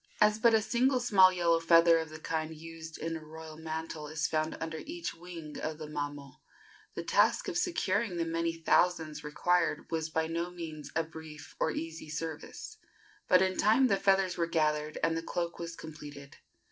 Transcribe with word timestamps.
As 0.19 0.39
but 0.39 0.55
a 0.55 0.63
single 0.63 0.99
small 0.99 1.31
yellow 1.31 1.59
feather 1.59 1.99
of 1.99 2.09
the 2.09 2.17
kind 2.17 2.55
used 2.55 2.97
in 2.97 3.15
a 3.15 3.23
royal 3.23 3.55
mantle 3.55 4.07
is 4.07 4.25
found 4.25 4.57
under 4.59 4.79
each 4.79 5.13
wing 5.13 5.59
of 5.59 5.77
the 5.77 5.85
mamo, 5.85 6.37
the 6.95 7.03
task 7.03 7.47
of 7.47 7.55
securing 7.55 8.17
the 8.17 8.25
many 8.25 8.51
thousands 8.51 9.23
required 9.23 9.85
was 9.91 10.09
by 10.09 10.25
no 10.25 10.49
means 10.49 10.91
a 10.95 11.03
brief 11.03 11.55
or 11.59 11.69
easy 11.69 12.09
service; 12.09 12.77
but 13.27 13.43
in 13.43 13.57
time 13.57 13.85
the 13.89 13.95
feathers 13.95 14.37
were 14.39 14.47
gathered 14.47 14.97
and 15.03 15.15
the 15.15 15.21
cloak 15.21 15.59
was 15.59 15.75
completed. 15.75 16.37